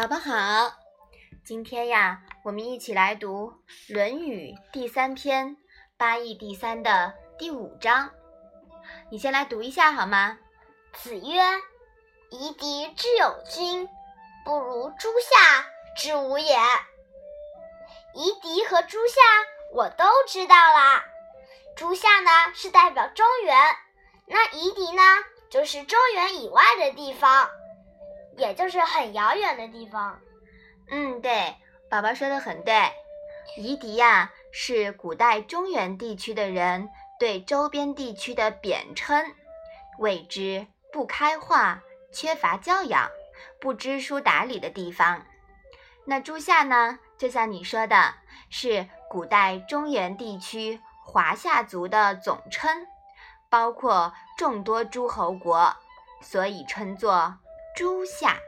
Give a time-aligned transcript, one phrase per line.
[0.00, 0.72] 宝宝好，
[1.44, 3.52] 今天呀，我们一起来读
[3.94, 5.48] 《论语》第三篇
[5.98, 8.10] 《八义第三》的第五章。
[9.10, 10.38] 你先来读一下好吗？
[10.94, 11.42] 子曰
[12.32, 13.86] ：“夷狄之有君，
[14.42, 15.66] 不如诸夏
[15.98, 16.56] 之无也。”
[18.16, 19.20] 夷狄和诸夏
[19.74, 21.04] 我都知道啦。
[21.76, 23.54] 诸夏呢是代表中原，
[24.24, 25.02] 那夷狄呢
[25.50, 27.50] 就是中原以外的地方。
[28.40, 30.18] 也就是很遥远的地方。
[30.88, 31.54] 嗯，对，
[31.90, 32.74] 宝宝说的很对。
[33.58, 39.34] 夷狄呀，是古代中原地区的人对周边地区的贬称，
[39.98, 41.82] 谓之不开化、
[42.12, 43.10] 缺乏教养、
[43.60, 45.26] 不知书达理的地方。
[46.06, 48.14] 那诸夏呢，就像你说的，
[48.48, 52.86] 是古代中原地区华夏族的总称，
[53.50, 55.76] 包括众多诸侯国，
[56.22, 57.36] 所以称作。
[57.76, 58.40] 朱夏，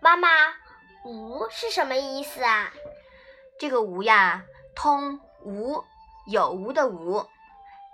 [0.00, 0.28] 妈妈，
[1.04, 2.72] 无是什么意思啊？
[3.58, 5.82] 这个无呀，通无
[6.26, 7.26] 有无的无，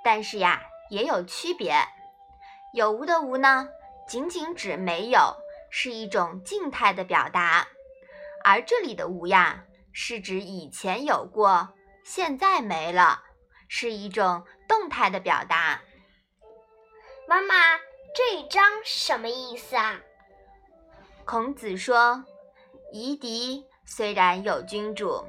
[0.02, 1.76] 但是呀，也有区别。
[2.74, 3.68] 有无的无呢，
[4.08, 5.36] 仅仅指没有，
[5.70, 7.66] 是一种静态的表达；
[8.44, 11.68] 而这里的无呀，是指以前有过，
[12.04, 13.22] 现在没了，
[13.68, 15.80] 是一种动态的表达。
[17.28, 17.54] 妈妈。
[18.18, 20.00] 这一章什么意思啊？
[21.24, 22.24] 孔子说
[22.90, 25.24] ：“夷狄虽然有君主，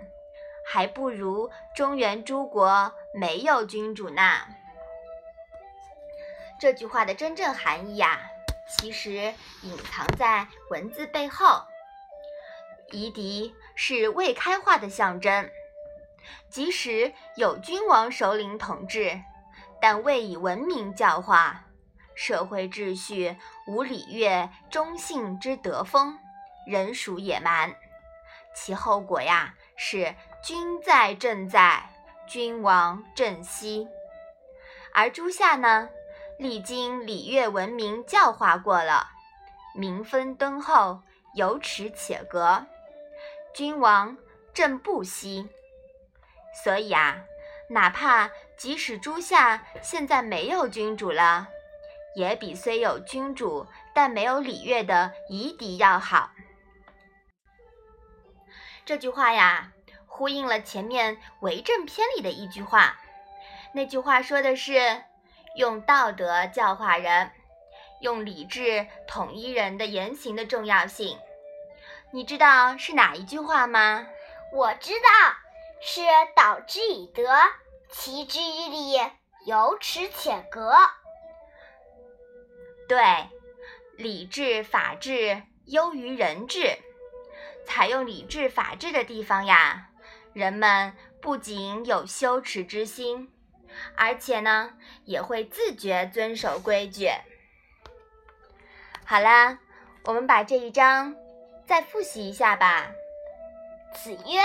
[0.66, 4.24] 还不如中原诸国没有君主呢。”
[6.60, 8.22] 这句话的真正含义呀，
[8.68, 11.62] 其实隐藏在文字背后。
[12.90, 15.48] 夷狄是未开化的象征，
[16.50, 19.22] 即使有君王首领统治，
[19.80, 21.68] 但未以文明教化。
[22.20, 26.20] 社会秩序无礼乐忠信之德风，
[26.68, 27.74] 人属野蛮。
[28.54, 30.14] 其后果呀，是
[30.44, 31.82] 君在政在，
[32.28, 33.88] 君王政息。
[34.94, 35.90] 而诸夏呢，
[36.38, 39.08] 历经礼乐文明教化过了，
[39.74, 41.02] 民风敦厚，
[41.36, 42.66] 有耻且格，
[43.54, 44.18] 君王
[44.54, 45.48] 政不息。
[46.66, 47.24] 所以啊，
[47.70, 51.48] 哪怕即使诸夏现在没有君主了。
[52.16, 56.32] 也比虽有君主但没有礼乐的夷狄要好。
[58.86, 59.72] 这句话呀，
[60.08, 62.98] 呼应了前面《为政篇》里的一句话。
[63.74, 65.04] 那句话说的是
[65.56, 67.32] 用道德教化人，
[68.02, 71.20] 用理智统一人的言行的重要性。
[72.12, 74.08] 你知道是哪一句话吗？
[74.52, 75.08] 我知道，
[75.80, 76.02] 是
[76.36, 77.24] “导之以德，
[77.92, 79.00] 齐之以礼，
[79.46, 80.74] 有耻且格”。
[82.90, 82.98] 对，
[83.98, 86.76] 礼制法治优于人治。
[87.64, 89.90] 采用礼制法治的地方呀，
[90.34, 93.32] 人们不仅有羞耻之心，
[93.96, 94.74] 而且呢，
[95.06, 97.12] 也会自觉遵守规矩。
[99.06, 99.60] 好啦，
[100.06, 101.16] 我们把这一章
[101.68, 102.90] 再复习一下吧。
[103.94, 104.42] 子曰：“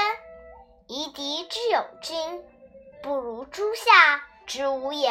[0.86, 2.44] 夷狄之有君，
[3.02, 5.08] 不如诸夏之无也。”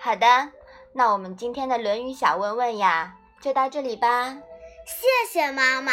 [0.00, 0.50] 好的。
[0.98, 4.36] 那我们今天的《论语》小问问呀，就到这里吧。
[4.84, 5.92] 谢谢妈妈。